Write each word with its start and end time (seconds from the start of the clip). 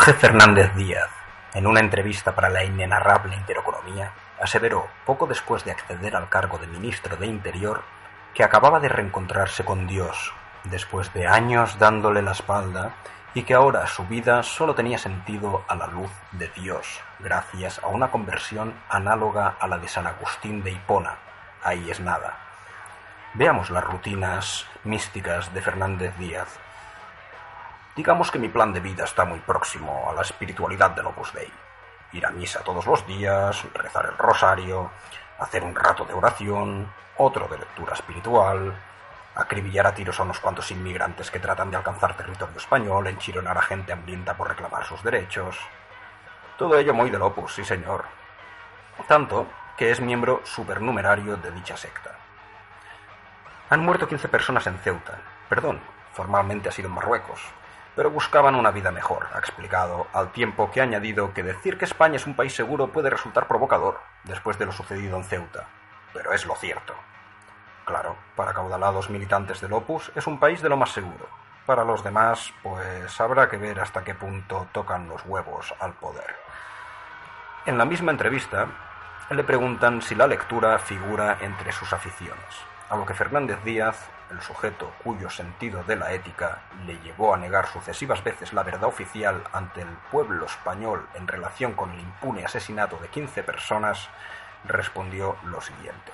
Jorge 0.00 0.14
Fernández 0.14 0.74
Díaz, 0.76 1.10
en 1.52 1.66
una 1.66 1.80
entrevista 1.80 2.34
para 2.34 2.48
la 2.48 2.64
inenarrable 2.64 3.36
Intereconomía, 3.36 4.12
aseveró, 4.40 4.88
poco 5.04 5.26
después 5.26 5.62
de 5.66 5.72
acceder 5.72 6.16
al 6.16 6.30
cargo 6.30 6.56
de 6.56 6.66
ministro 6.66 7.18
de 7.18 7.26
Interior, 7.26 7.82
que 8.32 8.42
acababa 8.42 8.80
de 8.80 8.88
reencontrarse 8.88 9.62
con 9.62 9.86
Dios, 9.86 10.32
después 10.64 11.12
de 11.12 11.26
años 11.26 11.78
dándole 11.78 12.22
la 12.22 12.32
espalda, 12.32 12.94
y 13.34 13.42
que 13.42 13.52
ahora 13.52 13.86
su 13.86 14.06
vida 14.06 14.42
solo 14.42 14.74
tenía 14.74 14.96
sentido 14.96 15.66
a 15.68 15.74
la 15.74 15.86
luz 15.86 16.10
de 16.32 16.48
Dios, 16.48 17.02
gracias 17.18 17.78
a 17.80 17.88
una 17.88 18.10
conversión 18.10 18.72
análoga 18.88 19.56
a 19.60 19.66
la 19.66 19.76
de 19.76 19.88
San 19.88 20.06
Agustín 20.06 20.62
de 20.62 20.70
Hipona. 20.70 21.18
Ahí 21.62 21.90
es 21.90 22.00
nada. 22.00 22.38
Veamos 23.34 23.68
las 23.68 23.84
rutinas 23.84 24.66
místicas 24.82 25.52
de 25.52 25.60
Fernández 25.60 26.16
Díaz. 26.16 26.58
Digamos 28.00 28.30
que 28.30 28.38
mi 28.38 28.48
plan 28.48 28.72
de 28.72 28.80
vida 28.80 29.04
está 29.04 29.26
muy 29.26 29.40
próximo 29.40 30.08
a 30.08 30.14
la 30.14 30.22
espiritualidad 30.22 30.92
del 30.92 31.04
Opus 31.04 31.34
Dei. 31.34 31.52
Ir 32.14 32.24
a 32.24 32.30
misa 32.30 32.64
todos 32.64 32.86
los 32.86 33.06
días, 33.06 33.62
rezar 33.74 34.06
el 34.06 34.16
rosario, 34.16 34.90
hacer 35.38 35.62
un 35.62 35.74
rato 35.76 36.06
de 36.06 36.14
oración, 36.14 36.90
otro 37.18 37.46
de 37.48 37.58
lectura 37.58 37.92
espiritual, 37.92 38.74
acribillar 39.34 39.86
a 39.86 39.94
tiros 39.94 40.18
a 40.18 40.22
unos 40.22 40.40
cuantos 40.40 40.70
inmigrantes 40.70 41.30
que 41.30 41.40
tratan 41.40 41.70
de 41.70 41.76
alcanzar 41.76 42.16
territorio 42.16 42.56
español, 42.56 43.06
enchironar 43.06 43.58
a 43.58 43.62
gente 43.62 43.92
hambrienta 43.92 44.34
por 44.34 44.48
reclamar 44.48 44.86
sus 44.86 45.02
derechos. 45.02 45.58
Todo 46.56 46.78
ello 46.78 46.94
muy 46.94 47.10
del 47.10 47.20
opus, 47.20 47.54
sí 47.54 47.66
señor. 47.66 48.06
Tanto 49.08 49.46
que 49.76 49.90
es 49.90 50.00
miembro 50.00 50.40
supernumerario 50.44 51.36
de 51.36 51.50
dicha 51.50 51.76
secta. 51.76 52.12
Han 53.68 53.84
muerto 53.84 54.08
15 54.08 54.26
personas 54.28 54.66
en 54.66 54.78
Ceuta. 54.78 55.18
Perdón, 55.50 55.80
formalmente 56.14 56.70
ha 56.70 56.72
sido 56.72 56.88
en 56.88 56.94
Marruecos. 56.94 57.42
Pero 57.96 58.10
buscaban 58.10 58.54
una 58.54 58.70
vida 58.70 58.92
mejor, 58.92 59.26
ha 59.34 59.38
explicado, 59.38 60.06
al 60.12 60.32
tiempo 60.32 60.70
que 60.70 60.80
ha 60.80 60.84
añadido 60.84 61.34
que 61.34 61.42
decir 61.42 61.76
que 61.76 61.84
España 61.84 62.16
es 62.16 62.26
un 62.26 62.34
país 62.34 62.54
seguro 62.54 62.88
puede 62.88 63.10
resultar 63.10 63.48
provocador, 63.48 64.00
después 64.24 64.58
de 64.58 64.66
lo 64.66 64.72
sucedido 64.72 65.16
en 65.16 65.24
Ceuta. 65.24 65.66
Pero 66.12 66.32
es 66.32 66.46
lo 66.46 66.54
cierto. 66.54 66.94
Claro, 67.84 68.16
para 68.36 68.52
caudalados 68.52 69.10
militantes 69.10 69.60
del 69.60 69.72
Opus 69.72 70.12
es 70.14 70.26
un 70.26 70.38
país 70.38 70.62
de 70.62 70.68
lo 70.68 70.76
más 70.76 70.90
seguro. 70.90 71.28
Para 71.66 71.84
los 71.84 72.02
demás, 72.04 72.52
pues 72.62 73.20
habrá 73.20 73.48
que 73.48 73.56
ver 73.56 73.80
hasta 73.80 74.04
qué 74.04 74.14
punto 74.14 74.68
tocan 74.72 75.08
los 75.08 75.24
huevos 75.26 75.74
al 75.80 75.92
poder. 75.94 76.36
En 77.66 77.78
la 77.78 77.84
misma 77.84 78.12
entrevista, 78.12 78.66
le 79.30 79.44
preguntan 79.44 80.02
si 80.02 80.14
la 80.14 80.26
lectura 80.26 80.78
figura 80.78 81.38
entre 81.40 81.72
sus 81.72 81.92
aficiones, 81.92 82.56
a 82.90 82.96
lo 82.96 83.06
que 83.06 83.14
Fernández 83.14 83.62
Díaz, 83.62 84.08
el 84.30 84.40
sujeto 84.42 84.92
cuyo 85.04 85.30
sentido 85.30 85.84
de 85.84 85.94
la 85.94 86.12
ética 86.12 86.58
le 86.86 86.98
llevó 86.98 87.32
a 87.32 87.38
negar 87.38 87.68
sucesivas 87.68 88.22
veces 88.24 88.52
la 88.52 88.64
verdad 88.64 88.84
oficial 88.84 89.44
ante 89.52 89.80
el 89.80 89.88
pueblo 90.10 90.46
español 90.46 91.08
en 91.14 91.28
relación 91.28 91.74
con 91.74 91.92
el 91.92 92.00
impune 92.00 92.44
asesinato 92.44 92.96
de 92.96 93.08
15 93.08 93.44
personas, 93.44 94.08
respondió 94.64 95.36
lo 95.44 95.60
siguiente. 95.60 96.12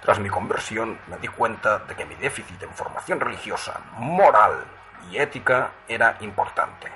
Tras 0.00 0.20
mi 0.20 0.28
conversión 0.28 0.98
me 1.08 1.18
di 1.18 1.26
cuenta 1.26 1.80
de 1.80 1.94
que 1.96 2.06
mi 2.06 2.14
déficit 2.14 2.62
en 2.62 2.70
formación 2.70 3.18
religiosa, 3.18 3.80
moral 3.96 4.64
y 5.10 5.18
ética 5.18 5.72
era 5.88 6.16
importante. 6.20 6.88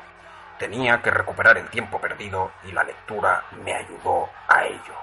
Tenía 0.59 1.03
que 1.03 1.11
recuperar 1.11 1.59
el 1.59 1.69
tiempo 1.69 2.01
perdido 2.01 2.53
y 2.63 2.71
la 2.71 2.85
lectura 2.85 3.43
me 3.65 3.75
ayudó 3.75 4.31
a 4.49 4.65
ello. 4.65 4.95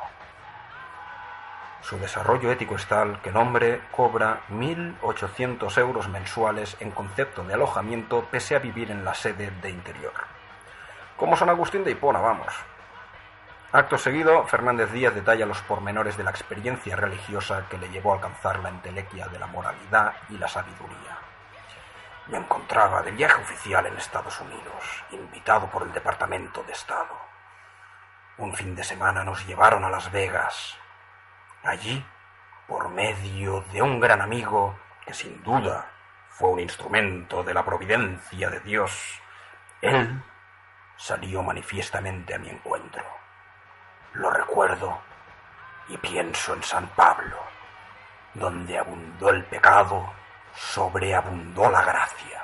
Su 1.81 1.97
desarrollo 1.97 2.51
ético 2.51 2.75
es 2.75 2.85
tal 2.87 3.19
que 3.21 3.29
el 3.29 3.37
hombre 3.37 3.81
cobra 3.91 4.41
1.800 4.49 5.77
euros 5.79 6.07
mensuales 6.09 6.77
en 6.79 6.91
concepto 6.91 7.43
de 7.43 7.55
alojamiento 7.55 8.25
pese 8.29 8.55
a 8.55 8.59
vivir 8.59 8.91
en 8.91 9.03
la 9.03 9.15
sede 9.15 9.51
de 9.61 9.69
interior. 9.69 10.13
Como 11.17 11.35
San 11.35 11.49
Agustín 11.49 11.83
de 11.83 11.91
Hipona, 11.91 12.19
vamos. 12.19 12.53
Acto 13.71 13.97
seguido, 13.97 14.45
Fernández 14.47 14.91
Díaz 14.91 15.15
detalla 15.15 15.45
los 15.45 15.61
pormenores 15.61 16.17
de 16.17 16.23
la 16.23 16.31
experiencia 16.31 16.95
religiosa 16.95 17.65
que 17.69 17.77
le 17.77 17.89
llevó 17.89 18.11
a 18.11 18.15
alcanzar 18.15 18.59
la 18.59 18.69
entelequia 18.69 19.27
de 19.27 19.39
la 19.39 19.47
moralidad 19.47 20.13
y 20.29 20.37
la 20.37 20.47
sabiduría. 20.47 21.17
Me 22.27 22.37
encontraba 22.37 23.01
de 23.01 23.11
viaje 23.11 23.41
oficial 23.41 23.85
en 23.87 23.97
Estados 23.97 24.39
Unidos, 24.41 25.03
invitado 25.11 25.67
por 25.67 25.83
el 25.83 25.93
Departamento 25.93 26.63
de 26.63 26.73
Estado. 26.73 27.17
Un 28.37 28.53
fin 28.53 28.75
de 28.75 28.83
semana 28.83 29.23
nos 29.23 29.45
llevaron 29.47 29.83
a 29.83 29.89
Las 29.89 30.11
Vegas. 30.11 30.80
Allí, 31.63 32.03
por 32.67 32.89
medio 32.89 33.61
de 33.71 33.81
un 33.81 33.99
gran 33.99 34.21
amigo 34.21 34.75
que 35.05 35.13
sin 35.13 35.43
duda 35.43 35.91
fue 36.29 36.49
un 36.49 36.59
instrumento 36.59 37.43
de 37.43 37.53
la 37.53 37.63
providencia 37.63 38.49
de 38.49 38.59
Dios, 38.61 39.21
él 39.81 40.23
salió 40.97 41.43
manifiestamente 41.43 42.33
a 42.33 42.39
mi 42.39 42.49
encuentro. 42.49 43.03
Lo 44.13 44.31
recuerdo 44.31 44.99
y 45.87 45.97
pienso 45.97 46.53
en 46.55 46.63
San 46.63 46.87
Pablo, 46.89 47.37
donde 48.33 48.79
abundó 48.79 49.29
el 49.29 49.45
pecado, 49.45 50.11
sobreabundó 50.55 51.69
la 51.69 51.83
gracia. 51.83 52.43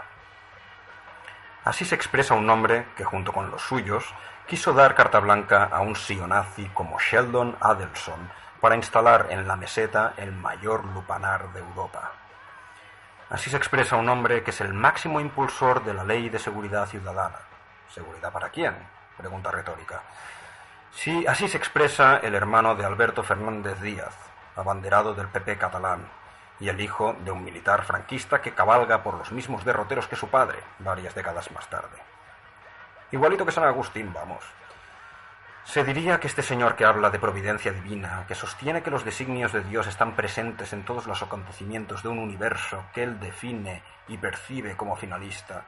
Así 1.63 1.85
se 1.85 1.95
expresa 1.95 2.35
un 2.35 2.49
hombre 2.49 2.87
que, 2.95 3.03
junto 3.03 3.33
con 3.33 3.49
los 3.49 3.61
suyos, 3.63 4.13
quiso 4.45 4.73
dar 4.73 4.93
carta 4.93 5.19
blanca 5.19 5.65
a 5.65 5.81
un 5.81 5.95
nazi 6.27 6.69
como 6.73 6.99
Sheldon 6.99 7.57
Adelson 7.59 8.29
para 8.61 8.75
instalar 8.75 9.27
en 9.29 9.47
la 9.47 9.55
meseta 9.55 10.13
el 10.17 10.31
mayor 10.31 10.85
lupanar 10.85 11.51
de 11.53 11.59
Europa. 11.59 12.11
Así 13.29 13.49
se 13.49 13.57
expresa 13.57 13.97
un 13.97 14.07
hombre 14.09 14.43
que 14.43 14.51
es 14.51 14.61
el 14.61 14.73
máximo 14.73 15.19
impulsor 15.19 15.83
de 15.83 15.93
la 15.93 16.03
ley 16.03 16.29
de 16.29 16.39
seguridad 16.39 16.87
ciudadana. 16.87 17.39
¿Seguridad 17.89 18.31
para 18.31 18.49
quién? 18.49 18.73
Pregunta 19.17 19.51
retórica. 19.51 20.01
Sí, 20.91 21.25
así 21.27 21.47
se 21.47 21.57
expresa 21.57 22.17
el 22.17 22.35
hermano 22.35 22.75
de 22.75 22.85
Alberto 22.85 23.23
Fernández 23.23 23.79
Díaz, 23.81 24.15
abanderado 24.55 25.13
del 25.13 25.27
PP 25.27 25.57
catalán, 25.57 26.07
y 26.59 26.69
el 26.69 26.79
hijo 26.81 27.15
de 27.23 27.31
un 27.31 27.43
militar 27.43 27.83
franquista 27.83 28.41
que 28.41 28.53
cabalga 28.53 29.03
por 29.03 29.15
los 29.15 29.31
mismos 29.31 29.63
derroteros 29.63 30.07
que 30.07 30.15
su 30.15 30.29
padre, 30.29 30.59
varias 30.79 31.13
décadas 31.13 31.51
más 31.51 31.69
tarde. 31.69 31.97
Igualito 33.11 33.45
que 33.45 33.51
San 33.51 33.65
Agustín, 33.65 34.11
vamos. 34.13 34.43
Se 35.67 35.83
diría 35.83 36.21
que 36.21 36.27
este 36.27 36.43
señor 36.43 36.77
que 36.77 36.85
habla 36.85 37.09
de 37.09 37.19
providencia 37.19 37.73
divina, 37.73 38.23
que 38.25 38.35
sostiene 38.35 38.81
que 38.83 38.89
los 38.89 39.03
designios 39.03 39.51
de 39.51 39.65
Dios 39.65 39.85
están 39.85 40.15
presentes 40.15 40.71
en 40.71 40.85
todos 40.85 41.07
los 41.07 41.21
acontecimientos 41.21 42.01
de 42.03 42.07
un 42.07 42.19
universo 42.19 42.85
que 42.93 43.03
él 43.03 43.19
define 43.19 43.83
y 44.07 44.17
percibe 44.17 44.77
como 44.77 44.95
finalista, 44.95 45.65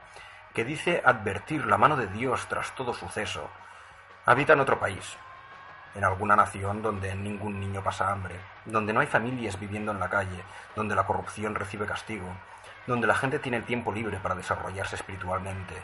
que 0.54 0.64
dice 0.64 1.02
advertir 1.04 1.66
la 1.66 1.76
mano 1.76 1.98
de 1.98 2.06
Dios 2.06 2.46
tras 2.48 2.74
todo 2.74 2.94
suceso, 2.94 3.50
Habita 4.24 4.54
en 4.54 4.60
otro 4.60 4.80
país, 4.80 5.18
en 5.94 6.04
alguna 6.04 6.34
nación 6.34 6.80
donde 6.80 7.14
ningún 7.14 7.60
niño 7.60 7.82
pasa 7.82 8.10
hambre, 8.10 8.36
donde 8.64 8.94
no 8.94 9.00
hay 9.00 9.06
familias 9.06 9.60
viviendo 9.60 9.92
en 9.92 10.00
la 10.00 10.08
calle, 10.08 10.42
donde 10.76 10.94
la 10.94 11.04
corrupción 11.04 11.54
recibe 11.54 11.84
castigo, 11.84 12.28
donde 12.86 13.06
la 13.06 13.14
gente 13.14 13.38
tiene 13.38 13.60
tiempo 13.60 13.92
libre 13.92 14.18
para 14.22 14.34
desarrollarse 14.34 14.96
espiritualmente, 14.96 15.74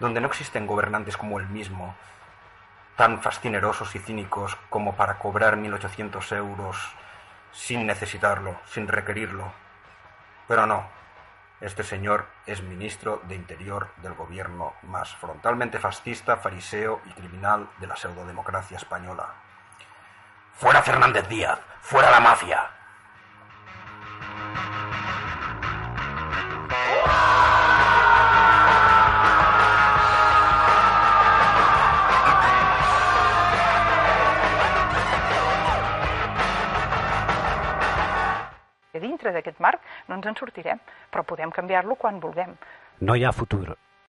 donde 0.00 0.20
no 0.20 0.26
existen 0.26 0.66
gobernantes 0.66 1.16
como 1.16 1.38
él 1.38 1.46
mismo, 1.46 1.94
tan 2.96 3.22
fascinerosos 3.22 3.94
y 3.94 3.98
cínicos 3.98 4.56
como 4.70 4.96
para 4.96 5.18
cobrar 5.18 5.56
1.800 5.56 6.36
euros 6.36 6.76
sin 7.52 7.86
necesitarlo, 7.86 8.58
sin 8.66 8.88
requerirlo. 8.88 9.52
Pero 10.48 10.66
no, 10.66 10.88
este 11.60 11.82
señor 11.82 12.26
es 12.46 12.62
ministro 12.62 13.22
de 13.24 13.34
Interior 13.34 13.88
del 14.02 14.14
gobierno 14.14 14.74
más 14.82 15.14
frontalmente 15.16 15.78
fascista, 15.78 16.36
fariseo 16.36 17.00
y 17.06 17.12
criminal 17.12 17.68
de 17.78 17.86
la 17.86 17.96
pseudodemocracia 17.96 18.76
española. 18.76 19.34
Fuera 20.54 20.82
Fernández 20.82 21.28
Díaz, 21.28 21.58
fuera 21.80 22.10
la 22.10 22.20
mafia. 22.20 22.70
Dintre 39.26 39.34
d'aquest 39.34 39.60
marc 39.60 39.82
no 40.08 40.16
ens 40.18 40.26
en 40.26 40.36
sortirem, 40.38 40.78
però 41.10 41.24
podem 41.26 41.50
canviar-lo 41.50 41.96
quan 41.96 42.20
vulguem. 42.20 42.54
No 43.00 43.16
hi 43.16 43.24
ha 43.24 43.32
futur 43.32 43.76